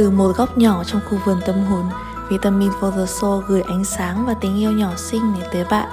[0.00, 1.84] Từ một góc nhỏ trong khu vườn tâm hồn,
[2.30, 5.88] Vitamin for the Soul gửi ánh sáng và tình yêu nhỏ xinh đến tới bạn.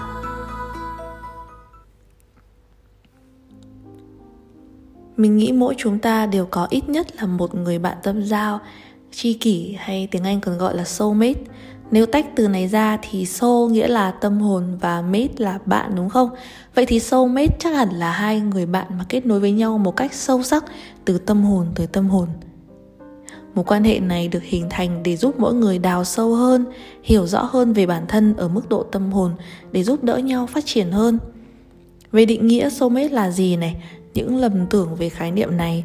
[5.17, 8.59] Mình nghĩ mỗi chúng ta đều có ít nhất là một người bạn tâm giao,
[9.11, 11.41] tri kỷ hay tiếng Anh còn gọi là soulmate.
[11.91, 15.95] Nếu tách từ này ra thì soul nghĩa là tâm hồn và mate là bạn
[15.95, 16.29] đúng không?
[16.75, 19.95] Vậy thì soulmate chắc hẳn là hai người bạn mà kết nối với nhau một
[19.95, 20.65] cách sâu sắc
[21.05, 22.27] từ tâm hồn tới tâm hồn.
[23.57, 26.65] Mối quan hệ này được hình thành để giúp mỗi người đào sâu hơn,
[27.03, 29.31] hiểu rõ hơn về bản thân ở mức độ tâm hồn
[29.71, 31.19] để giúp đỡ nhau phát triển hơn.
[32.11, 35.83] Về định nghĩa soulmate là gì này, những lầm tưởng về khái niệm này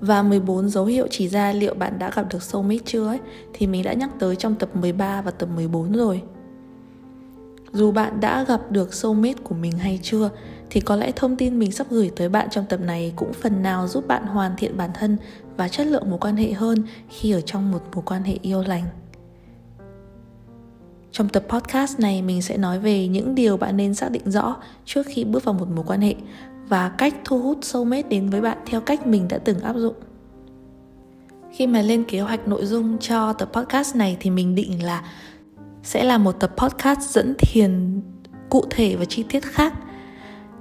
[0.00, 3.18] và 14 dấu hiệu chỉ ra liệu bạn đã gặp được soulmate chưa ấy
[3.52, 6.22] thì mình đã nhắc tới trong tập 13 và tập 14 rồi.
[7.72, 10.30] Dù bạn đã gặp được soulmate của mình hay chưa
[10.70, 13.62] thì có lẽ thông tin mình sắp gửi tới bạn trong tập này cũng phần
[13.62, 15.16] nào giúp bạn hoàn thiện bản thân
[15.56, 18.62] và chất lượng mối quan hệ hơn khi ở trong một mối quan hệ yêu
[18.62, 18.84] lành.
[21.12, 24.56] Trong tập podcast này, mình sẽ nói về những điều bạn nên xác định rõ
[24.84, 26.14] trước khi bước vào một mối quan hệ
[26.68, 29.94] và cách thu hút soulmate đến với bạn theo cách mình đã từng áp dụng.
[31.52, 35.02] Khi mà lên kế hoạch nội dung cho tập podcast này thì mình định là
[35.82, 38.00] sẽ là một tập podcast dẫn thiền
[38.48, 39.74] cụ thể và chi tiết khác.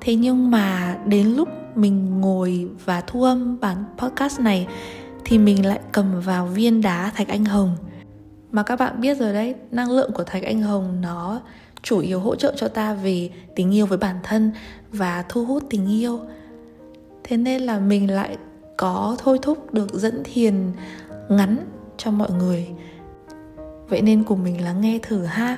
[0.08, 4.68] Thế nhưng mà đến lúc mình ngồi và thu âm bản podcast này,
[5.26, 7.78] thì mình lại cầm vào viên đá thạch anh hồng.
[8.52, 11.42] Mà các bạn biết rồi đấy, năng lượng của thạch anh hồng nó
[11.82, 14.52] chủ yếu hỗ trợ cho ta về tình yêu với bản thân
[14.92, 16.20] và thu hút tình yêu.
[17.24, 18.38] Thế nên là mình lại
[18.78, 20.72] có thôi thúc được dẫn thiền
[21.30, 21.58] ngắn
[21.98, 22.68] cho mọi người.
[23.90, 25.58] Vậy nên cùng mình lắng nghe thử ha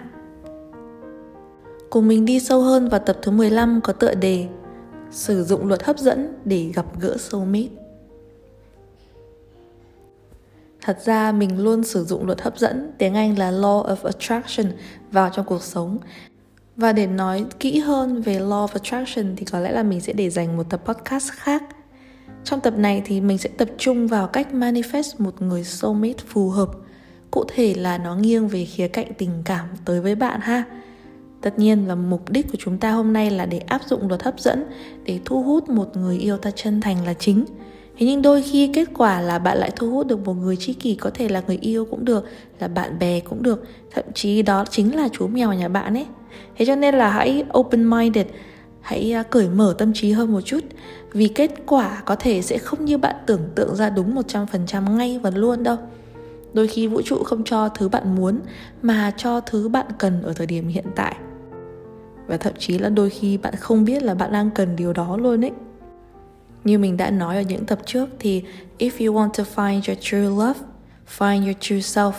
[1.89, 4.47] cùng mình đi sâu hơn vào tập thứ 15 có tựa đề
[5.11, 7.69] Sử dụng luật hấp dẫn để gặp gỡ soulmate
[10.81, 14.71] Thật ra mình luôn sử dụng luật hấp dẫn, tiếng Anh là Law of Attraction
[15.11, 15.97] vào trong cuộc sống.
[16.75, 20.13] Và để nói kỹ hơn về Law of Attraction thì có lẽ là mình sẽ
[20.13, 21.63] để dành một tập podcast khác.
[22.43, 26.49] Trong tập này thì mình sẽ tập trung vào cách manifest một người soulmate phù
[26.49, 26.69] hợp.
[27.31, 30.63] Cụ thể là nó nghiêng về khía cạnh tình cảm tới với bạn ha.
[31.41, 34.23] Tất nhiên là mục đích của chúng ta hôm nay là để áp dụng luật
[34.23, 34.65] hấp dẫn,
[35.03, 37.45] để thu hút một người yêu ta chân thành là chính.
[37.97, 40.73] Thế nhưng đôi khi kết quả là bạn lại thu hút được một người tri
[40.73, 42.25] kỷ có thể là người yêu cũng được,
[42.59, 46.05] là bạn bè cũng được, thậm chí đó chính là chú mèo nhà bạn ấy.
[46.57, 48.25] Thế cho nên là hãy open minded
[48.81, 50.59] hãy à, cởi mở tâm trí hơn một chút,
[51.11, 55.19] vì kết quả có thể sẽ không như bạn tưởng tượng ra đúng 100% ngay
[55.19, 55.77] và luôn đâu.
[56.53, 58.39] Đôi khi vũ trụ không cho thứ bạn muốn
[58.81, 61.15] mà cho thứ bạn cần ở thời điểm hiện tại
[62.29, 65.17] và thậm chí là đôi khi bạn không biết là bạn đang cần điều đó
[65.17, 65.51] luôn ấy
[66.63, 68.43] như mình đã nói ở những tập trước thì
[68.79, 70.59] if you want to find your true love,
[71.17, 72.11] find your true self.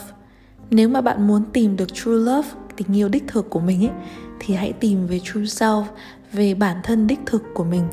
[0.69, 3.91] Nếu mà bạn muốn tìm được true love, tình yêu đích thực của mình ấy,
[4.39, 5.83] thì hãy tìm về true self,
[6.31, 7.83] về bản thân đích thực của mình.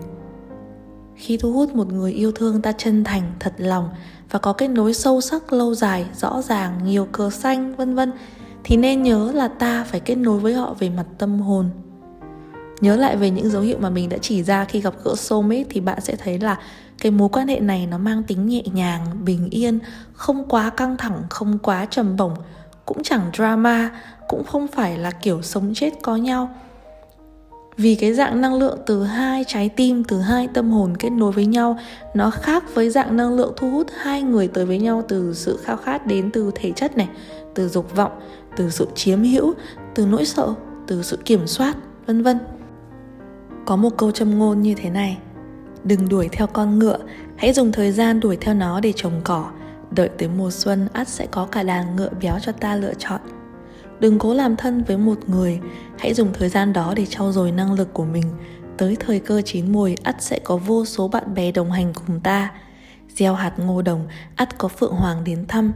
[1.17, 3.89] Khi thu hút một người yêu thương ta chân thành, thật lòng
[4.31, 8.12] và có kết nối sâu sắc lâu dài, rõ ràng, nhiều cờ xanh, vân vân
[8.65, 11.71] thì nên nhớ là ta phải kết nối với họ về mặt tâm hồn
[12.81, 15.65] nhớ lại về những dấu hiệu mà mình đã chỉ ra khi gặp gỡ soulmate
[15.71, 16.59] thì bạn sẽ thấy là
[17.00, 19.78] cái mối quan hệ này nó mang tính nhẹ nhàng, bình yên,
[20.12, 22.34] không quá căng thẳng, không quá trầm bổng,
[22.87, 23.91] cũng chẳng drama,
[24.28, 26.50] cũng không phải là kiểu sống chết có nhau.
[27.77, 31.33] Vì cái dạng năng lượng từ hai trái tim, từ hai tâm hồn kết nối
[31.33, 31.78] với nhau,
[32.15, 35.59] nó khác với dạng năng lượng thu hút hai người tới với nhau từ sự
[35.65, 37.09] khao khát đến từ thể chất này,
[37.55, 38.12] từ dục vọng,
[38.56, 39.55] từ sự chiếm hữu,
[39.94, 40.55] từ nỗi sợ,
[40.87, 42.38] từ sự kiểm soát, vân vân
[43.69, 45.19] có một câu châm ngôn như thế này.
[45.84, 46.99] Đừng đuổi theo con ngựa,
[47.37, 49.51] hãy dùng thời gian đuổi theo nó để trồng cỏ.
[49.91, 53.21] Đợi tới mùa xuân, ắt sẽ có cả đàn ngựa béo cho ta lựa chọn.
[54.01, 55.61] Đừng cố làm thân với một người,
[55.99, 58.25] hãy dùng thời gian đó để trau dồi năng lực của mình.
[58.76, 62.20] Tới thời cơ chín mùi ắt sẽ có vô số bạn bè đồng hành cùng
[62.20, 62.53] ta.
[63.09, 64.06] Gieo hạt ngô đồng,
[64.37, 65.73] ắt có phượng hoàng đến thăm.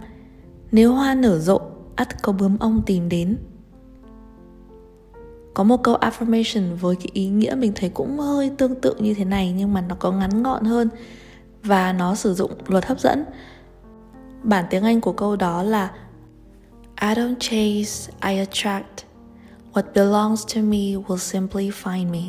[0.70, 1.60] Nếu hoa nở rộ,
[1.96, 3.36] ắt có bướm ong tìm đến
[5.54, 9.14] có một câu affirmation với cái ý nghĩa mình thấy cũng hơi tương tự như
[9.14, 10.88] thế này nhưng mà nó có ngắn gọn hơn
[11.62, 13.24] và nó sử dụng luật hấp dẫn
[14.42, 15.90] bản tiếng anh của câu đó là
[17.00, 19.04] I don't chase, I attract.
[19.72, 22.22] What belongs to me will simply find me.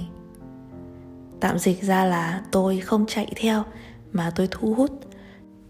[1.39, 3.63] Tạm dịch ra là tôi không chạy theo
[4.11, 4.91] mà tôi thu hút.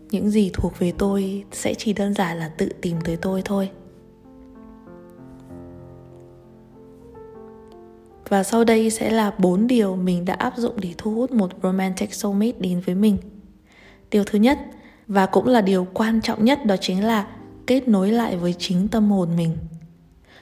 [0.09, 3.69] Những gì thuộc về tôi sẽ chỉ đơn giản là tự tìm tới tôi thôi.
[8.33, 11.51] Và sau đây sẽ là bốn điều mình đã áp dụng để thu hút một
[11.63, 13.17] romantic soulmate đến với mình.
[14.11, 14.59] Điều thứ nhất,
[15.07, 17.27] và cũng là điều quan trọng nhất đó chính là
[17.67, 19.57] kết nối lại với chính tâm hồn mình.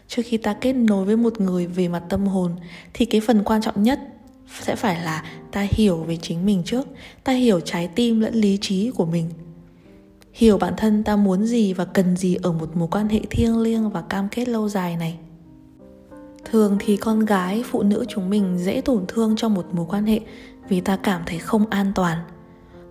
[0.07, 2.51] Trước khi ta kết nối với một người về mặt tâm hồn
[2.93, 3.99] thì cái phần quan trọng nhất
[4.61, 6.87] sẽ phải là ta hiểu về chính mình trước
[7.23, 9.29] ta hiểu trái tim lẫn lý trí của mình.
[10.33, 13.61] Hiểu bản thân ta muốn gì và cần gì ở một mối quan hệ thiêng
[13.61, 15.17] liêng và cam kết lâu dài này
[16.51, 20.05] thường thì con gái phụ nữ chúng mình dễ tổn thương trong một mối quan
[20.05, 20.19] hệ
[20.69, 22.17] vì ta cảm thấy không an toàn.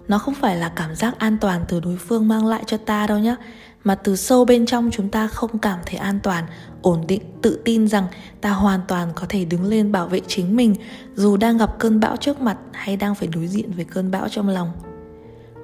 [0.08, 3.06] Nó không phải là cảm giác an toàn từ đối phương mang lại cho ta
[3.06, 3.36] đâu nhé
[3.84, 6.44] mà từ sâu bên trong chúng ta không cảm thấy an toàn,
[6.82, 8.06] ổn định, tự tin rằng
[8.40, 10.74] ta hoàn toàn có thể đứng lên bảo vệ chính mình
[11.14, 14.28] dù đang gặp cơn bão trước mặt hay đang phải đối diện với cơn bão
[14.28, 14.72] trong lòng.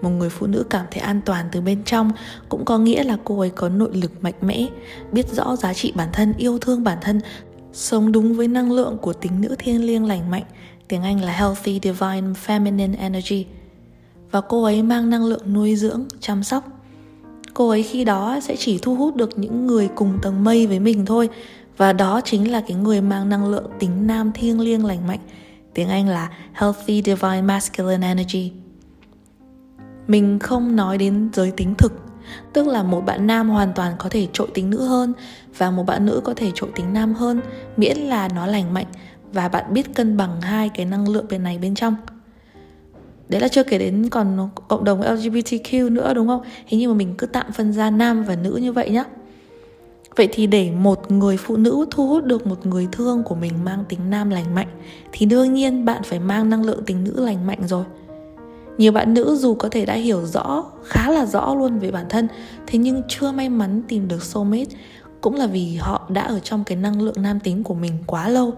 [0.03, 2.13] Một người phụ nữ cảm thấy an toàn từ bên trong
[2.49, 4.67] cũng có nghĩa là cô ấy có nội lực mạnh mẽ,
[5.13, 7.21] biết rõ giá trị bản thân, yêu thương bản thân
[7.77, 10.43] sống đúng với năng lượng của tính nữ thiêng liêng lành mạnh,
[10.89, 13.47] tiếng anh là healthy divine feminine energy.
[14.31, 16.65] Và cô ấy mang năng lượng nuôi dưỡng, chăm sóc.
[17.55, 20.81] Cô ấy khi đó sẽ chỉ thu hút được những người cùng tầng mây với
[20.81, 21.29] mình thôi,
[21.77, 25.21] và đó chính là cái người mang năng lượng tính nam thiêng liêng lành mạnh,
[25.75, 28.53] tiếng anh là healthy divine masculine energy.
[30.07, 32.06] Mình không nói đến giới tính thực
[32.53, 35.13] tức là một bạn nam hoàn toàn có thể trội tính nữ hơn
[35.59, 37.41] và một bạn nữ có thể trội tính nam hơn,
[37.77, 38.87] miễn là nó lành mạnh
[39.33, 41.97] và bạn biết cân bằng hai cái năng lượng bên này bên trong.
[43.29, 46.43] Đấy là chưa kể đến còn cộng đồng LGBTQ nữa, đúng không?
[46.67, 49.05] Hình như mà mình cứ tạm phân ra nam và nữ như vậy nhá.
[50.17, 53.53] Vậy thì để một người phụ nữ thu hút được một người thương của mình
[53.65, 54.69] mang tính nam lành mạnh,
[55.13, 57.85] thì đương nhiên bạn phải mang năng lượng tính nữ lành mạnh rồi
[58.79, 62.07] nhiều bạn nữ dù có thể đã hiểu rõ, khá là rõ luôn về bản
[62.09, 62.29] thân,
[62.67, 64.77] thế nhưng chưa may mắn tìm được soulmate,
[65.21, 68.29] cũng là vì họ đã ở trong cái năng lượng nam tính của mình quá
[68.29, 68.55] lâu.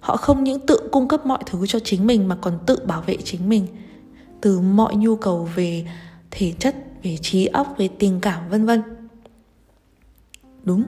[0.00, 3.02] Họ không những tự cung cấp mọi thứ cho chính mình mà còn tự bảo
[3.06, 3.66] vệ chính mình.
[4.40, 5.86] Từ mọi nhu cầu về
[6.30, 8.82] thể chất, về trí óc, về tình cảm, vân vân.
[10.62, 10.84] Đúng,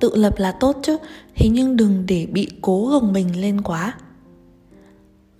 [0.00, 0.96] tự lập là tốt chứ,
[1.34, 3.94] thế nhưng đừng để bị cố gồng mình lên quá.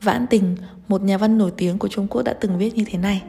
[0.02, 0.56] Vãn tình
[0.90, 3.22] một nhà văn nổi tiếng của trung quốc đã từng viết như thế này.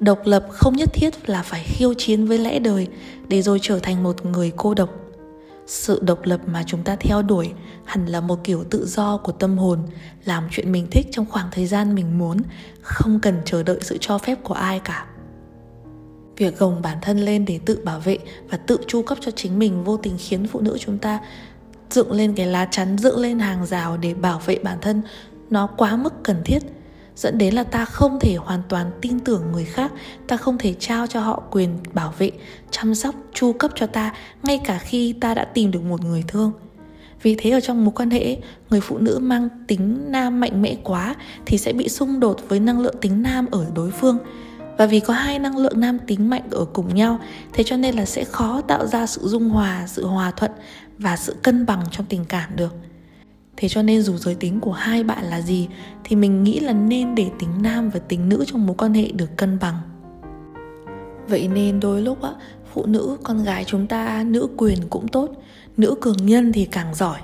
[0.00, 2.88] Độc lập không nhất thiết là phải khiêu chiến với lẽ đời
[3.28, 4.90] để rồi trở thành một người cô độc.
[5.66, 7.52] Sự độc lập mà chúng ta theo đuổi
[7.84, 9.78] hẳn là một kiểu tự do của tâm hồn,
[10.24, 12.38] làm chuyện mình thích trong khoảng thời gian mình muốn,
[12.82, 15.06] không cần chờ đợi sự cho phép của ai cả.
[16.36, 18.18] Việc gồng bản thân lên để tự bảo vệ
[18.50, 21.20] và tự chu cấp cho chính mình vô tình khiến phụ nữ chúng ta
[21.90, 25.02] dựng lên cái lá chắn, dựng lên hàng rào để bảo vệ bản thân,
[25.50, 26.62] nó quá mức cần thiết
[27.16, 29.92] dẫn đến là ta không thể hoàn toàn tin tưởng người khác,
[30.26, 32.30] ta không thể trao cho họ quyền bảo vệ,
[32.70, 36.24] chăm sóc, chu cấp cho ta, ngay cả khi ta đã tìm được một người
[36.28, 36.52] thương.
[37.22, 38.36] Vì thế ở trong mối quan hệ,
[38.70, 41.14] người phụ nữ mang tính nam mạnh mẽ quá
[41.46, 44.18] thì sẽ bị xung đột với năng lượng tính nam ở đối phương.
[44.78, 47.18] Và vì có hai năng lượng nam tính mạnh ở cùng nhau,
[47.52, 50.50] thế cho nên là sẽ khó tạo ra sự dung hòa, sự hòa thuận
[50.98, 52.74] và sự cân bằng trong tình cảm được
[53.56, 55.68] thế cho nên dù giới tính của hai bạn là gì,
[56.04, 59.08] thì mình nghĩ là nên để tính nam và tính nữ trong mối quan hệ
[59.12, 59.76] được cân bằng.
[61.28, 62.30] Vậy nên đôi lúc á,
[62.72, 65.30] phụ nữ, con gái chúng ta, nữ quyền cũng tốt,
[65.76, 67.18] nữ cường nhân thì càng giỏi.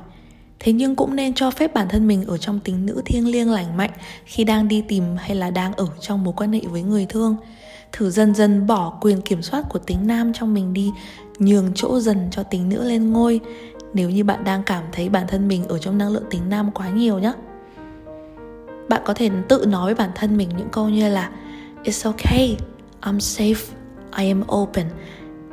[0.61, 3.51] Thế nhưng cũng nên cho phép bản thân mình ở trong tính nữ thiêng liêng
[3.51, 3.91] lành mạnh
[4.25, 7.37] khi đang đi tìm hay là đang ở trong mối quan hệ với người thương.
[7.93, 10.91] Thử dần dần bỏ quyền kiểm soát của tính nam trong mình đi,
[11.39, 13.41] nhường chỗ dần cho tính nữ lên ngôi
[13.95, 16.71] nếu như bạn đang cảm thấy bản thân mình ở trong năng lượng tính nam
[16.71, 17.33] quá nhiều nhé
[18.89, 21.31] bạn có thể tự nói với bản thân mình những câu như là,
[21.85, 22.57] it's okay,
[23.03, 23.73] i'm safe,
[24.17, 24.87] i am open,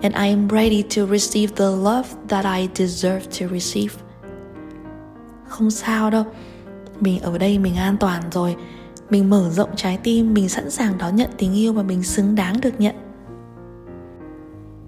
[0.01, 3.96] and i am ready to receive the love that i deserve to receive.
[5.48, 6.24] Không sao đâu,
[7.00, 8.56] mình ở đây mình an toàn rồi.
[9.10, 12.36] Mình mở rộng trái tim, mình sẵn sàng đón nhận tình yêu mà mình xứng
[12.36, 12.96] đáng được nhận.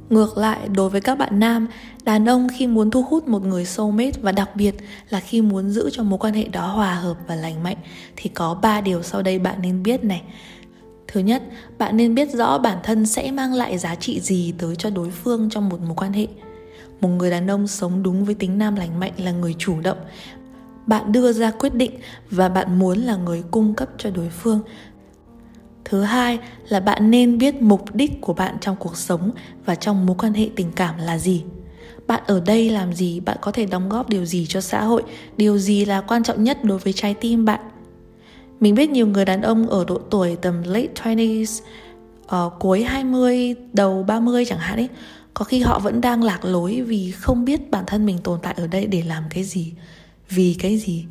[0.10, 1.68] Ngược lại, đối với các bạn nam,
[2.04, 4.76] đàn ông khi muốn thu hút một người soulmate và đặc biệt
[5.10, 7.78] là khi muốn giữ cho mối quan hệ đó hòa hợp và lành mạnh
[8.16, 10.22] thì có ba điều sau đây bạn nên biết này.
[11.08, 11.44] Thứ nhất,
[11.78, 15.10] bạn nên biết rõ bản thân sẽ mang lại giá trị gì tới cho đối
[15.10, 16.28] phương trong một mối quan hệ.
[17.02, 19.98] Một người đàn ông sống đúng với tính nam lành mạnh là người chủ động.
[20.86, 21.92] Bạn đưa ra quyết định
[22.32, 24.62] và bạn muốn là người cung cấp cho đối phương
[25.90, 26.40] thứ hai
[26.70, 29.32] là bạn nên biết mục đích của bạn trong cuộc sống
[29.66, 31.44] và trong mối quan hệ tình cảm là gì.
[32.08, 33.20] Bạn ở đây làm gì?
[33.20, 35.04] Bạn có thể đóng góp điều gì cho xã hội?
[35.38, 37.60] Điều gì là quan trọng nhất đối với trái tim bạn?
[38.60, 42.84] Mình biết nhiều người đàn ông ở độ tuổi tầm late 20s uh, ờ, cuối
[42.84, 44.90] 20 đầu 30 chẳng hạn ấy
[45.34, 48.54] có khi họ vẫn đang lạc lối vì không biết bản thân mình tồn tại
[48.58, 49.74] ở đây để làm cái gì.
[50.30, 51.06] Vì cái gì?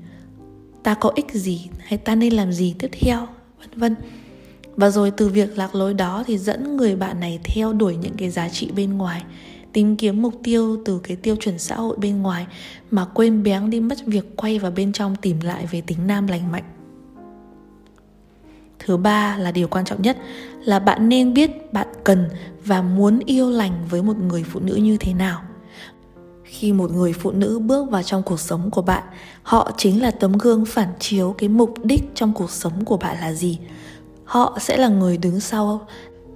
[0.83, 1.69] Ta có ích gì?
[1.79, 3.27] Hay ta nên làm gì tiếp theo?
[3.59, 3.95] Vân vân
[4.77, 8.15] và rồi từ việc lạc lối đó thì dẫn người bạn này theo đuổi những
[8.17, 9.25] cái giá trị bên ngoài,
[9.73, 12.47] tìm kiếm mục tiêu từ cái tiêu chuẩn xã hội bên ngoài
[12.91, 16.27] mà quên béng đi mất việc quay vào bên trong tìm lại về tính nam
[16.27, 16.65] lành mạnh.
[18.79, 20.17] Thứ ba là điều quan trọng nhất
[20.65, 22.29] là bạn nên biết bạn cần
[22.65, 25.43] và muốn yêu lành với một người phụ nữ như thế nào.
[26.45, 29.03] Khi một người phụ nữ bước vào trong cuộc sống của bạn,
[29.43, 33.17] họ chính là tấm gương phản chiếu cái mục đích trong cuộc sống của bạn
[33.21, 33.59] là gì
[34.27, 35.87] họ sẽ là người đứng sau,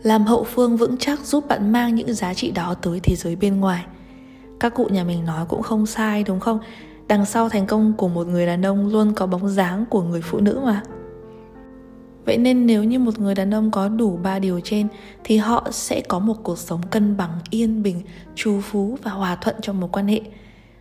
[0.02, 3.36] làm hậu phương vững chắc giúp bạn mang những giá trị đó tới thế giới
[3.36, 3.84] bên ngoài.
[4.60, 6.58] Các cụ nhà mình nói cũng không sai, đúng không?
[7.08, 10.22] Đằng sau thành công của một người đàn ông luôn có bóng dáng của người
[10.22, 10.82] phụ nữ mà.
[12.24, 14.88] Vậy nên nếu như một người đàn ông có đủ ba điều trên,
[15.24, 18.02] thì họ sẽ có một cuộc sống cân bằng, yên bình,
[18.34, 20.20] trù phú và hòa thuận trong một quan hệ.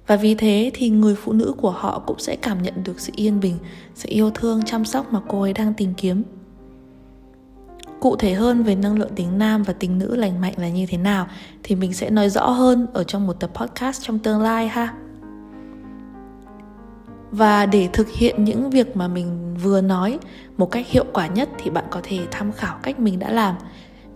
[0.07, 3.11] Và vì thế thì người phụ nữ của họ cũng sẽ cảm nhận được sự
[3.15, 3.57] yên bình,
[3.95, 6.23] sự yêu thương, chăm sóc mà cô ấy đang tìm kiếm
[8.00, 10.86] cụ thể hơn về năng lượng tính nam và tính nữ lành mạnh là như
[10.86, 11.27] thế nào
[11.63, 14.94] thì mình sẽ nói rõ hơn ở trong một tập podcast trong tương lai ha.
[17.32, 20.20] Và để thực hiện những việc mà mình vừa nói
[20.58, 23.56] một cách hiệu quả nhất thì bạn có thể tham khảo cách mình đã làm.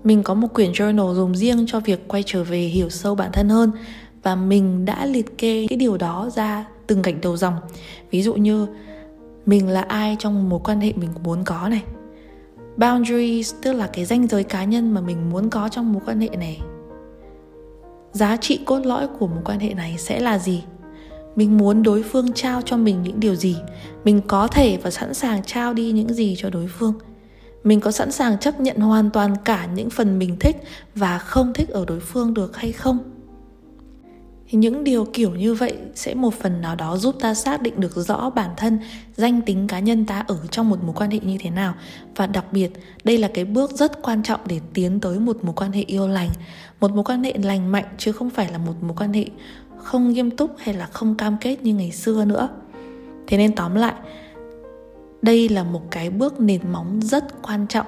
[0.04, 3.32] Mình có một quyển journal dùng riêng cho việc quay trở về hiểu sâu bản
[3.32, 3.72] thân hơn
[4.24, 7.54] và mình đã liệt kê cái điều đó ra từng gạch đầu dòng.
[8.12, 8.68] Ví dụ như,
[9.46, 11.84] mình là ai trong mối quan hệ mình muốn có này?
[12.78, 16.22] Boundaries, tức là cái ranh giới cá nhân mà mình muốn có trong mối quan
[16.22, 16.62] hệ này.
[18.12, 20.64] Giá trị cốt lõi của mối quan hệ này sẽ là gì?
[21.36, 23.58] Mình muốn đối phương trao cho mình những điều gì?
[24.04, 26.94] Mình có thể và sẵn sàng trao đi những gì cho đối phương?
[27.64, 30.56] Mình có sẵn sàng chấp nhận hoàn toàn cả những phần mình thích
[30.96, 33.13] và không thích ở đối phương được hay không?
[34.54, 37.80] Thì những điều kiểu như vậy sẽ một phần nào đó giúp ta xác định
[37.80, 38.80] được rõ bản thân,
[39.16, 41.74] danh tính cá nhân ta ở trong một mối quan hệ như thế nào.
[42.16, 42.70] Và đặc biệt,
[43.04, 46.08] đây là cái bước rất quan trọng để tiến tới một mối quan hệ yêu
[46.08, 46.30] lành.
[46.80, 49.26] Một mối quan hệ lành mạnh chứ không phải là một mối quan hệ
[49.78, 52.50] không nghiêm túc hay là không cam kết như ngày xưa nữa.
[53.28, 53.94] Thế nên tóm lại,
[55.22, 57.88] đây là một cái bước nền móng rất quan trọng.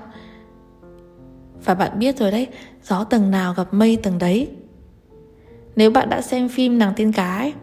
[1.66, 2.48] Và bạn biết rồi đấy,
[2.84, 4.50] gió tầng nào gặp mây tầng đấy
[5.76, 7.54] nếu bạn đã xem phim nàng tiên cá ấy,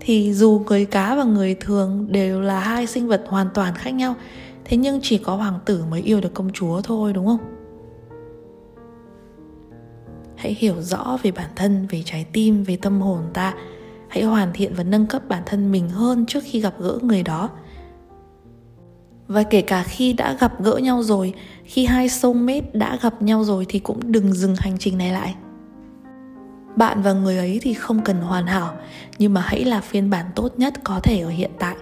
[0.00, 3.90] thì dù người cá và người thường đều là hai sinh vật hoàn toàn khác
[3.90, 4.14] nhau
[4.64, 7.38] thế nhưng chỉ có hoàng tử mới yêu được công chúa thôi đúng không?
[10.36, 13.54] Hãy hiểu rõ về bản thân về trái tim về tâm hồn ta.
[14.08, 17.22] Hãy hoàn thiện và nâng cấp bản thân mình hơn trước khi gặp gỡ người
[17.22, 17.50] đó.
[19.26, 21.34] Và kể cả khi đã gặp gỡ nhau rồi
[21.64, 25.34] khi hai soulmate đã gặp nhau rồi thì cũng đừng dừng hành trình này lại
[26.80, 28.74] bạn và người ấy thì không cần hoàn hảo,
[29.18, 31.76] nhưng mà hãy là phiên bản tốt nhất có thể ở hiện tại.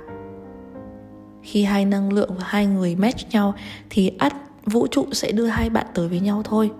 [1.42, 3.54] Khi hai năng lượng và hai người match nhau,
[3.90, 4.34] thì ắt,
[4.66, 6.70] vũ trụ sẽ đưa hai bạn tới với nhau thôi.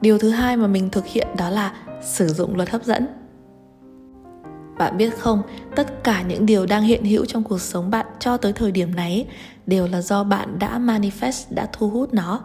[0.00, 1.72] Điều thứ hai mà mình thực hiện đó là
[2.02, 3.06] sử dụng luật hấp dẫn.
[4.78, 5.42] Bạn biết không,
[5.76, 8.94] tất cả những điều đang hiện hữu trong cuộc sống bạn cho tới thời điểm
[8.94, 9.26] này
[9.66, 12.40] đều là do bạn đã manifest, đã thu hút nó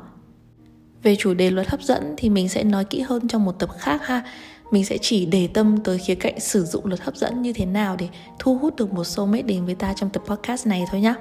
[1.04, 3.70] về chủ đề luật hấp dẫn thì mình sẽ nói kỹ hơn trong một tập
[3.80, 4.24] khác ha.
[4.72, 7.66] Mình sẽ chỉ để tâm tới khía cạnh sử dụng luật hấp dẫn như thế
[7.66, 8.08] nào để
[8.40, 11.16] thu hút được một soulmate đến với ta trong tập podcast này thôi nhá.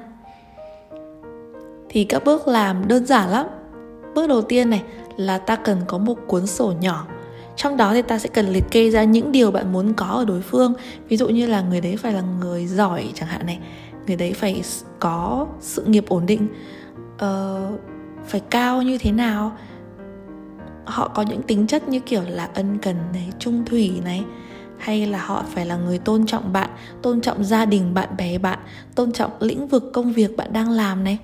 [1.88, 3.46] Thì các bước làm đơn giản lắm.
[4.14, 4.82] Bước đầu tiên này
[5.16, 7.06] là ta cần có một cuốn sổ nhỏ.
[7.56, 10.24] Trong đó thì ta sẽ cần liệt kê ra những điều bạn muốn có ở
[10.24, 10.74] đối phương.
[11.08, 13.58] Ví dụ như là người đấy phải là người giỏi chẳng hạn này.
[14.06, 14.62] Người đấy phải
[14.98, 16.48] có sự nghiệp ổn định
[17.14, 17.80] uh,
[18.26, 19.56] phải cao như thế nào
[20.90, 24.24] họ có những tính chất như kiểu là ân cần này trung thủy này
[24.78, 26.70] hay là họ phải là người tôn trọng bạn
[27.02, 28.58] tôn trọng gia đình bạn bè bạn
[28.94, 31.18] tôn trọng lĩnh vực công việc bạn đang làm này.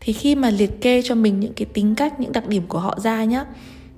[0.00, 2.78] Thì khi mà liệt kê cho mình những cái tính cách những đặc điểm của
[2.78, 3.44] họ ra nhá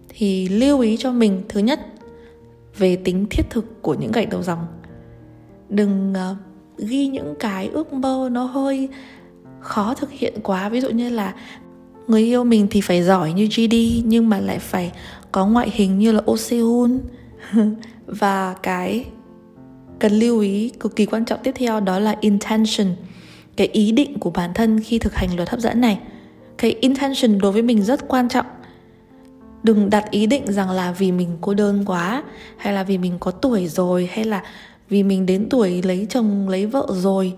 [0.09, 1.81] thì lưu ý cho mình thứ nhất
[2.79, 4.67] về tính thiết thực của những gạch đầu dòng.
[5.69, 6.37] Đừng uh,
[6.79, 8.89] ghi những cái ước mơ nó hơi
[9.61, 10.69] khó thực hiện quá.
[10.69, 11.35] Ví dụ như là
[12.09, 14.93] người yêu mình thì phải giỏi như GD nhưng mà lại phải
[15.33, 17.01] có ngoại hình như là Oh Sehun
[18.07, 19.05] và cái
[19.99, 22.87] cần lưu ý cực kỳ quan trọng tiếp theo đó là intention,
[23.57, 25.99] cái ý định của bản thân khi thực hành luật hấp dẫn này.
[26.59, 28.47] Cái intention đối với mình rất quan trọng.
[29.63, 32.23] Đừng đặt ý định rằng là vì mình cô đơn quá,
[32.57, 34.43] hay là vì mình có tuổi rồi, hay là
[34.89, 37.35] vì mình đến tuổi lấy chồng, lấy vợ rồi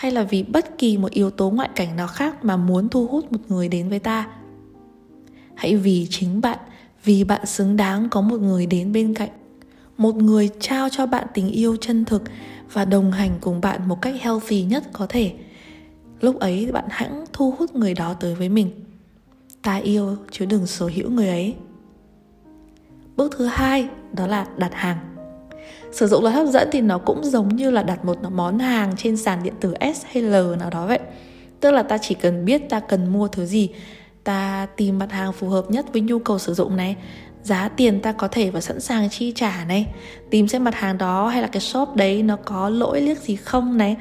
[0.00, 3.06] hay là vì bất kỳ một yếu tố ngoại cảnh nào khác mà muốn thu
[3.06, 4.28] hút một người đến với ta?
[5.54, 6.58] Hãy vì chính bạn,
[7.04, 9.28] vì bạn xứng đáng có một người đến bên cạnh.
[9.96, 12.22] Một người trao cho bạn tình yêu chân thực
[12.72, 15.32] và đồng hành cùng bạn một cách healthy nhất có thể.
[16.20, 18.70] Lúc ấy bạn hãng thu hút người đó tới với mình.
[19.62, 21.54] Ta yêu chứ đừng sở hữu người ấy.
[23.16, 25.09] Bước thứ hai, đó là đặt hàng
[25.92, 28.94] sử dụng lời hấp dẫn thì nó cũng giống như là đặt một món hàng
[28.96, 30.98] trên sàn điện tử S hay L nào đó vậy.
[31.60, 33.68] Tức là ta chỉ cần biết ta cần mua thứ gì,
[34.24, 36.96] ta tìm mặt hàng phù hợp nhất với nhu cầu sử dụng này,
[37.42, 39.86] giá tiền ta có thể và sẵn sàng chi trả này,
[40.30, 43.36] tìm xem mặt hàng đó hay là cái shop đấy nó có lỗi liếc gì
[43.36, 43.96] không này.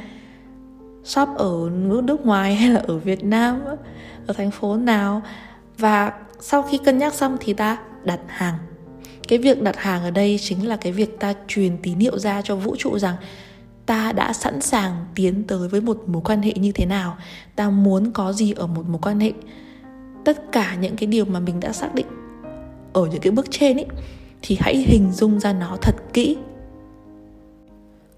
[1.04, 3.62] Shop ở nước nước ngoài hay là ở Việt Nam,
[4.28, 5.22] ở thành phố nào?
[5.78, 8.56] Và sau khi cân nhắc xong thì ta đặt hàng
[9.30, 12.42] cái việc đặt hàng ở đây chính là cái việc ta truyền tín hiệu ra
[12.42, 13.16] cho vũ trụ rằng
[13.86, 17.18] ta đã sẵn sàng tiến tới với một mối quan hệ như thế nào,
[17.56, 19.32] ta muốn có gì ở một mối quan hệ.
[20.26, 22.06] Tất cả những cái điều mà mình đã xác định
[22.94, 23.86] ở những cái bước trên ấy
[24.42, 26.38] thì hãy hình dung ra nó thật kỹ.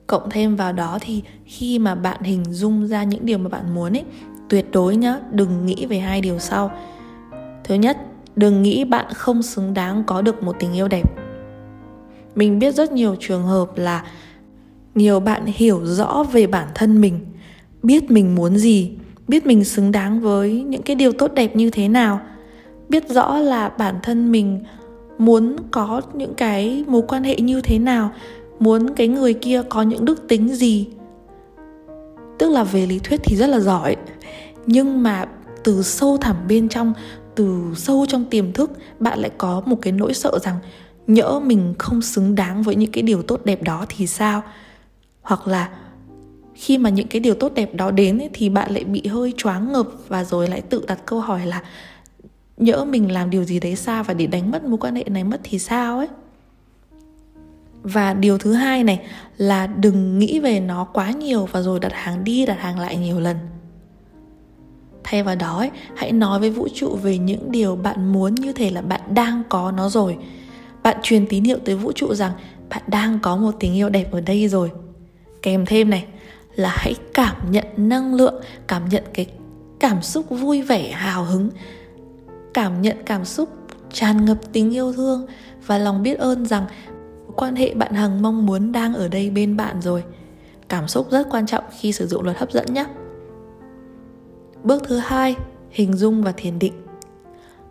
[0.08, 3.76] Cộng thêm vào đó thì khi mà bạn hình dung ra những điều mà bạn
[3.76, 4.06] muốn ấy
[4.50, 6.72] tuyệt đối nhá, đừng nghĩ về hai điều sau.
[7.64, 7.98] Thứ nhất
[8.36, 11.12] đừng nghĩ bạn không xứng đáng có được một tình yêu đẹp.
[12.36, 14.06] Mình biết rất nhiều trường hợp là
[14.96, 17.20] nhiều bạn hiểu rõ về bản thân mình,
[17.84, 18.92] biết mình muốn gì,
[19.28, 22.20] biết mình xứng đáng với những cái điều tốt đẹp như thế nào,
[22.90, 24.60] biết rõ là bản thân mình
[25.18, 28.12] muốn có những cái mối quan hệ như thế nào,
[28.60, 30.88] muốn cái người kia có những đức tính gì.
[32.40, 33.96] Tức là về lý thuyết thì rất là giỏi,
[34.66, 35.26] nhưng mà
[35.64, 36.94] từ sâu thẳm bên trong
[37.36, 40.56] từ sâu trong tiềm thức bạn lại có một cái nỗi sợ rằng
[41.08, 44.44] nhỡ mình không xứng đáng với những cái điều tốt đẹp đó thì sao?
[45.22, 45.70] Hoặc là
[46.56, 49.34] khi mà những cái điều tốt đẹp đó đến ấy, thì bạn lại bị hơi
[49.38, 51.64] choáng ngợp và rồi lại tự đặt câu hỏi là
[52.58, 55.24] nhỡ mình làm điều gì đấy sao và để đánh mất mối quan hệ này
[55.24, 56.08] mất thì sao ấy?
[57.84, 59.06] Và điều thứ hai này
[59.38, 62.98] là đừng nghĩ về nó quá nhiều và rồi đặt hàng đi đặt hàng lại
[62.98, 63.38] nhiều lần
[65.12, 68.54] thay vào đó ấy, hãy nói với vũ trụ về những điều bạn muốn như
[68.54, 70.18] thể là bạn đang có nó rồi.
[70.84, 72.32] Bạn truyền tín hiệu tới vũ trụ rằng
[72.70, 74.72] bạn đang có một tình yêu đẹp ở đây rồi.
[75.42, 76.06] Kèm thêm này
[76.56, 79.26] là hãy cảm nhận năng lượng cảm nhận cái
[79.80, 81.50] cảm xúc vui vẻ hào hứng.
[82.54, 83.50] Cảm nhận cảm xúc
[83.94, 85.26] tràn ngập tình yêu thương
[85.66, 86.66] và lòng biết ơn rằng
[87.36, 90.04] quan hệ bạn hằng mong muốn đang ở đây bên bạn rồi.
[90.70, 92.86] Cảm xúc rất quan trọng khi sử dụng luật hấp dẫn nhé
[94.64, 95.36] bước thứ hai,
[95.70, 96.74] hình dung và thiền định.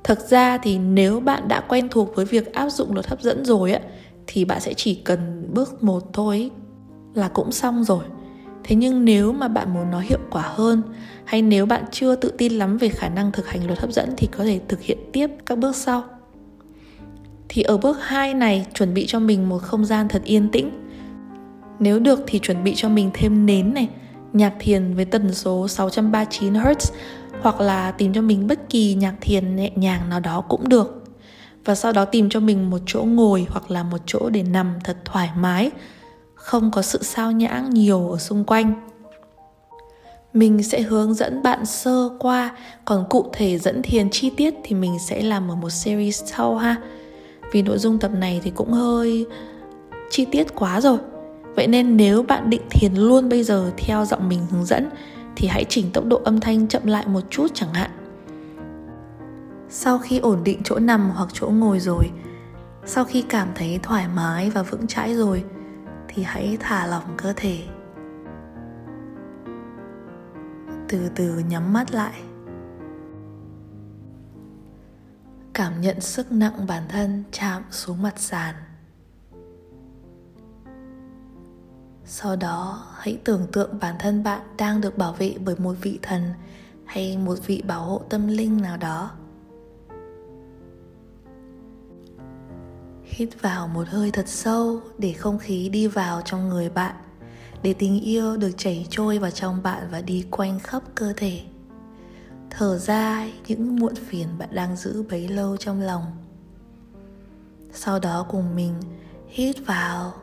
[0.04, 3.44] Thực ra thì nếu bạn đã quen thuộc với việc áp dụng luật hấp dẫn
[3.44, 3.80] rồi á,
[4.26, 6.50] thì bạn sẽ chỉ cần bước một thôi,
[7.14, 8.04] là cũng xong rồi.
[8.64, 10.82] Thế nhưng nếu mà bạn muốn nó hiệu quả hơn,
[11.24, 14.14] hay nếu bạn chưa tự tin lắm về khả năng thực hành luật hấp dẫn
[14.16, 16.04] thì có thể thực hiện tiếp các bước sau.
[17.48, 20.70] Thì ở bước 2 này, chuẩn bị cho mình một không gian thật yên tĩnh.
[21.78, 23.88] Nếu được thì chuẩn bị cho mình thêm nến này
[24.32, 26.92] nhạc thiền với tần số 639 Hz
[27.42, 31.04] hoặc là tìm cho mình bất kỳ nhạc thiền nhẹ nhàng nào đó cũng được.
[31.64, 34.74] Và sau đó tìm cho mình một chỗ ngồi hoặc là một chỗ để nằm
[34.84, 35.70] thật thoải mái,
[36.34, 38.74] không có sự sao nhãng nhiều ở xung quanh.
[40.32, 44.76] Mình sẽ hướng dẫn bạn sơ qua, còn cụ thể dẫn thiền chi tiết thì
[44.76, 46.76] mình sẽ làm ở một series sau ha.
[47.52, 49.26] Vì nội dung tập này thì cũng hơi
[50.10, 50.98] chi tiết quá rồi
[51.56, 54.90] Vậy nên nếu bạn định thiền luôn bây giờ theo giọng mình hướng dẫn
[55.36, 57.90] thì hãy chỉnh tốc độ âm thanh chậm lại một chút chẳng hạn.
[59.68, 62.10] Sau khi ổn định chỗ nằm hoặc chỗ ngồi rồi,
[62.84, 65.44] sau khi cảm thấy thoải mái và vững chãi rồi
[66.08, 67.58] thì hãy thả lỏng cơ thể.
[70.88, 72.12] Từ từ nhắm mắt lại.
[75.54, 78.54] Cảm nhận sức nặng bản thân chạm xuống mặt sàn.
[82.12, 85.98] Sau đó, hãy tưởng tượng bản thân bạn đang được bảo vệ bởi một vị
[86.02, 86.22] thần
[86.84, 89.10] hay một vị bảo hộ tâm linh nào đó.
[93.04, 96.94] Hít vào một hơi thật sâu để không khí đi vào trong người bạn,
[97.62, 101.40] để tình yêu được chảy trôi vào trong bạn và đi quanh khắp cơ thể.
[102.50, 106.04] Thở ra những muộn phiền bạn đang giữ bấy lâu trong lòng.
[107.72, 108.74] Sau đó cùng mình
[109.28, 110.14] hít vào.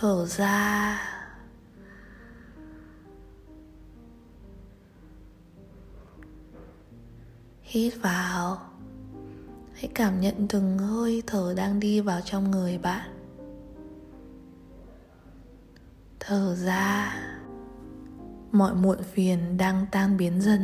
[0.00, 1.00] Thở ra.
[7.62, 8.58] Hít vào.
[9.74, 13.10] Hãy cảm nhận từng hơi thở đang đi vào trong người bạn.
[16.20, 17.16] Thở ra.
[18.52, 20.60] Mọi muộn phiền đang tan biến dần.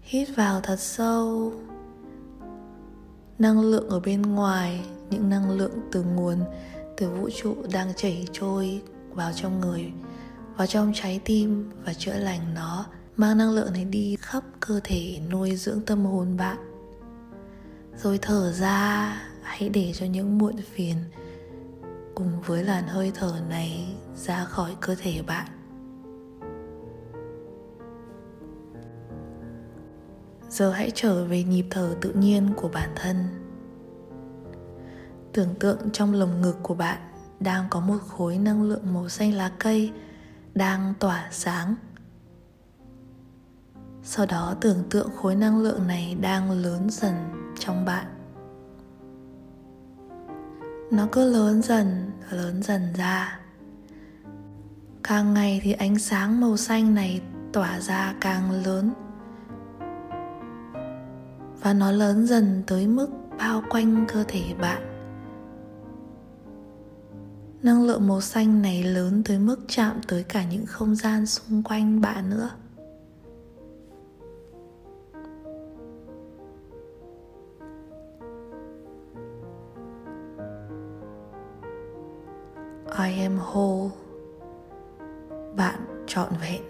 [0.00, 1.52] Hít vào thật sâu.
[3.38, 6.44] Năng lượng ở bên ngoài những năng lượng từ nguồn,
[6.96, 9.92] từ vũ trụ đang chảy trôi vào trong người,
[10.56, 14.80] vào trong trái tim và chữa lành nó, mang năng lượng này đi khắp cơ
[14.84, 16.56] thể, nuôi dưỡng tâm hồn bạn.
[18.02, 20.96] Rồi thở ra, hãy để cho những muộn phiền
[22.14, 25.46] cùng với làn hơi thở này ra khỏi cơ thể bạn.
[30.50, 33.16] Giờ hãy trở về nhịp thở tự nhiên của bản thân
[35.36, 36.98] tưởng tượng trong lồng ngực của bạn
[37.40, 39.92] đang có một khối năng lượng màu xanh lá cây
[40.54, 41.74] đang tỏa sáng.
[44.02, 47.14] Sau đó tưởng tượng khối năng lượng này đang lớn dần
[47.58, 48.06] trong bạn.
[50.90, 53.40] Nó cứ lớn dần lớn dần ra.
[55.02, 57.20] Càng ngày thì ánh sáng màu xanh này
[57.52, 58.90] tỏa ra càng lớn.
[61.62, 64.95] Và nó lớn dần tới mức bao quanh cơ thể bạn
[67.66, 71.62] năng lượng màu xanh này lớn tới mức chạm tới cả những không gian xung
[71.62, 72.50] quanh bạn nữa.
[82.98, 83.90] I am whole.
[85.56, 86.62] Bạn trọn vẹn.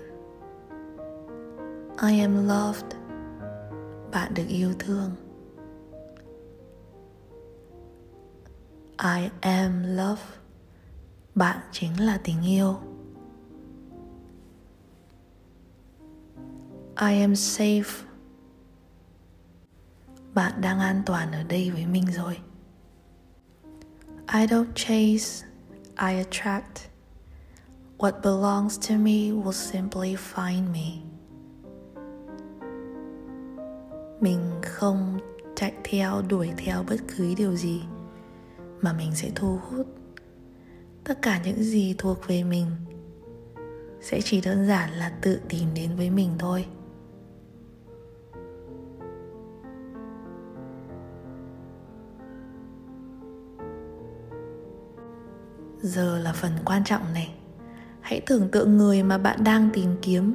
[2.10, 2.96] I am loved.
[4.12, 5.10] Bạn được yêu thương.
[8.98, 10.45] I am love
[11.36, 12.76] bạn chính là tình yêu.
[17.00, 18.04] I am safe.
[20.34, 22.38] Bạn đang an toàn ở đây với mình rồi.
[24.32, 25.46] I don't chase,
[25.98, 26.90] I attract.
[27.98, 31.02] What belongs to me will simply find me.
[34.20, 35.18] Mình không
[35.56, 37.82] chạy theo, đuổi theo bất cứ điều gì
[38.80, 39.86] mà mình sẽ thu hút
[41.06, 42.66] tất cả những gì thuộc về mình
[44.00, 46.66] sẽ chỉ đơn giản là tự tìm đến với mình thôi.
[55.82, 57.34] Giờ là phần quan trọng này.
[58.00, 60.34] Hãy tưởng tượng người mà bạn đang tìm kiếm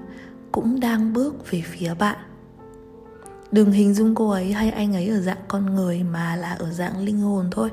[0.52, 2.18] cũng đang bước về phía bạn.
[3.52, 6.72] Đừng hình dung cô ấy hay anh ấy ở dạng con người mà là ở
[6.72, 7.70] dạng linh hồn thôi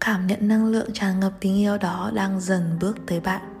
[0.00, 3.54] cảm nhận năng lượng tràn ngập tình yêu đó đang dần bước tới bạn.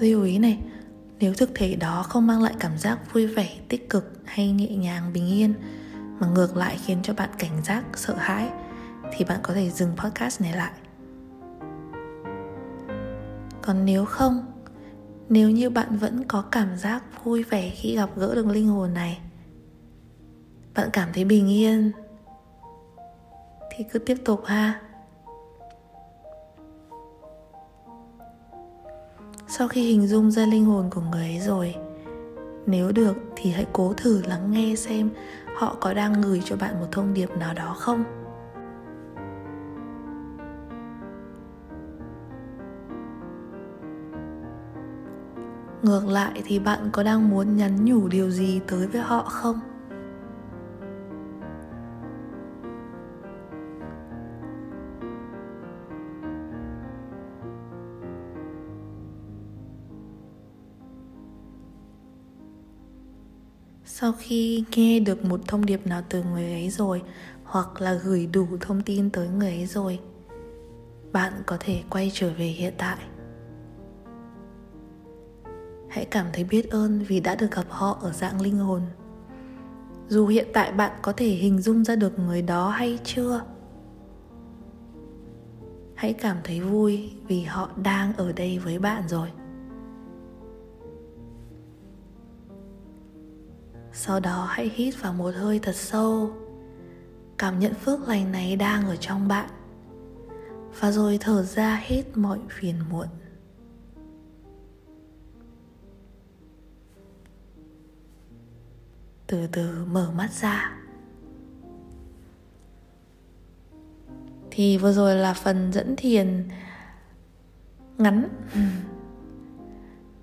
[0.00, 0.58] Lưu ý này,
[1.18, 4.76] nếu thực thể đó không mang lại cảm giác vui vẻ, tích cực hay nhẹ
[4.76, 5.54] nhàng, bình yên,
[6.20, 8.50] mà ngược lại khiến cho bạn cảnh giác, sợ hãi,
[9.12, 10.72] thì bạn có thể dừng podcast này lại.
[13.62, 14.46] Còn nếu không,
[15.28, 18.94] nếu như bạn vẫn có cảm giác vui vẻ khi gặp gỡ được linh hồn
[18.94, 19.20] này
[20.74, 21.92] bạn cảm thấy bình yên.
[23.70, 24.80] Thì cứ tiếp tục ha.
[29.48, 31.74] Sau khi hình dung ra linh hồn của người ấy rồi,
[32.66, 35.10] nếu được thì hãy cố thử lắng nghe xem
[35.56, 38.04] họ có đang gửi cho bạn một thông điệp nào đó không.
[45.82, 49.60] Ngược lại thì bạn có đang muốn nhắn nhủ điều gì tới với họ không?
[64.00, 67.02] Sau khi nghe được một thông điệp nào từ người ấy rồi,
[67.44, 70.00] hoặc là gửi đủ thông tin tới người ấy rồi,
[71.12, 72.96] bạn có thể quay trở về hiện tại.
[75.88, 78.82] Hãy cảm thấy biết ơn vì đã được gặp họ ở dạng linh hồn.
[80.08, 83.42] Dù hiện tại bạn có thể hình dung ra được người đó hay chưa,
[85.94, 89.28] hãy cảm thấy vui vì họ đang ở đây với bạn rồi.
[94.00, 96.30] Sau đó hãy hít vào một hơi thật sâu.
[97.38, 99.50] Cảm nhận phước lành này đang ở trong bạn.
[100.80, 103.06] Và rồi thở ra hết mọi phiền muộn.
[109.26, 110.78] Từ từ mở mắt ra.
[114.50, 116.48] Thì vừa rồi là phần dẫn thiền
[117.98, 118.28] ngắn.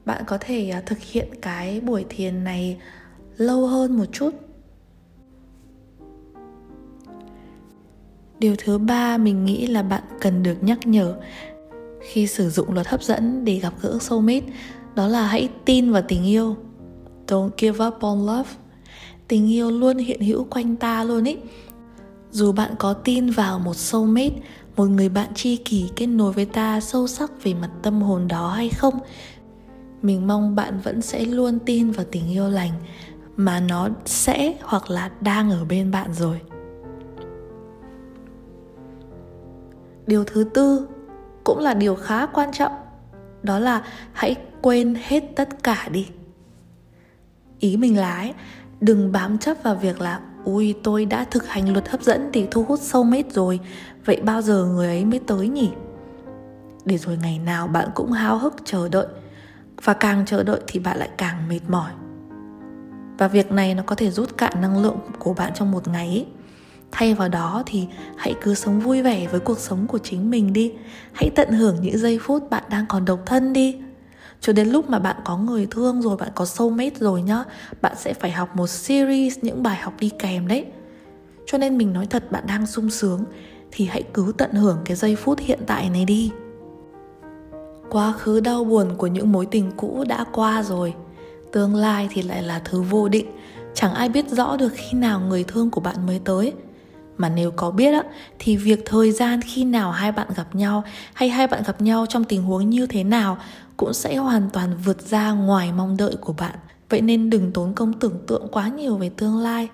[0.06, 2.82] Bạn có thể à, thực hiện cái buổi thiền này
[3.38, 4.34] lâu hơn một chút.
[8.40, 11.16] Điều thứ ba mình nghĩ là bạn cần được nhắc nhở
[12.02, 14.46] khi sử dụng luật hấp dẫn để gặp gỡ soulmate
[14.96, 16.56] đó là hãy tin vào tình yêu.
[17.28, 18.50] Don't give up on love.
[19.28, 21.38] Tình yêu luôn hiện hữu quanh ta luôn ý.
[22.32, 24.36] Dù bạn có tin vào một soulmate
[24.76, 28.28] một người bạn tri kỷ kết nối với ta sâu sắc về mặt tâm hồn
[28.28, 28.94] đó hay không,
[30.02, 32.72] mình mong bạn vẫn sẽ luôn tin vào tình yêu lành
[33.38, 36.42] mà nó sẽ hoặc là đang ở bên bạn rồi.
[40.08, 40.88] Điều thứ tư
[41.44, 42.72] cũng là điều khá quan trọng
[43.44, 46.08] đó là hãy quên hết tất cả đi.
[47.60, 48.34] Ý mình là ấy,
[48.82, 52.48] đừng bám chấp vào việc là ui tôi đã thực hành luật hấp dẫn thì
[52.52, 53.60] thu hút sâu mết rồi
[54.06, 55.72] vậy bao giờ người ấy mới tới nhỉ?
[56.86, 59.08] Để rồi ngày nào bạn cũng háo hức chờ đợi
[59.84, 61.92] và càng chờ đợi thì bạn lại càng mệt mỏi
[63.18, 66.08] và việc này nó có thể rút cạn năng lượng của bạn trong một ngày
[66.08, 66.26] ấy.
[66.92, 70.54] thay vào đó thì hãy cứ sống vui vẻ với cuộc sống của chính mình
[70.54, 70.74] đi.
[71.14, 73.78] Hãy tận hưởng những giây phút bạn đang còn độc thân đi.
[74.42, 77.44] Cho đến lúc mà bạn có người thương rồi, bạn có soulmate rồi nhá,
[77.82, 80.66] bạn sẽ phải học một series, những bài học đi kèm đấy.
[81.46, 83.24] Cho nên mình nói thật, bạn đang sung sướng
[83.72, 86.32] thì hãy cứ tận hưởng cái giây phút hiện tại này đi.
[87.90, 90.94] Quá khứ đau buồn của những mối tình cũ đã qua rồi
[91.56, 93.26] tương lai thì lại là thứ vô định.
[93.74, 96.54] Chẳng ai biết rõ được khi nào người thương của bạn mới tới.
[97.18, 98.04] Mà nếu có biết á,
[98.40, 102.06] thì việc thời gian khi nào hai bạn gặp nhau hay hai bạn gặp nhau
[102.10, 103.38] trong tình huống như thế nào
[103.78, 106.56] cũng sẽ hoàn toàn vượt ra ngoài mong đợi của bạn.
[106.90, 109.70] Vậy nên đừng tốn công tưởng tượng quá nhiều về tương lai.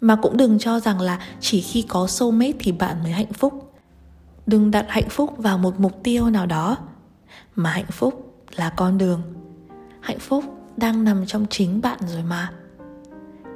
[0.00, 3.72] Mà cũng đừng cho rằng là chỉ khi có soulmate thì bạn mới hạnh phúc.
[4.46, 6.76] Đừng đặt hạnh phúc vào một mục tiêu nào đó,
[7.54, 9.22] mà hạnh phúc là con đường.
[10.00, 10.44] Hạnh phúc
[10.76, 12.52] đang nằm trong chính bạn rồi mà.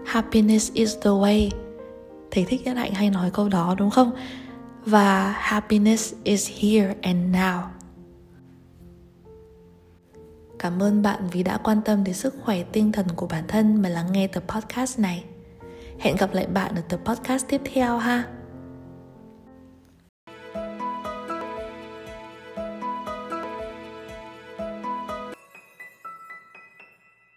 [0.07, 1.50] Happiness is the way.
[2.31, 4.12] Thầy thích nhất hạnh hay nói câu đó, đúng không?
[4.85, 7.62] Và happiness is here and now.
[10.59, 13.83] Cảm ơn bạn vì đã quan tâm đến sức khỏe tinh thần của bản thân
[13.83, 15.24] mà lắng nghe tập podcast này.
[15.98, 18.24] Hẹn gặp lại bạn ở tập podcast tiếp theo ha.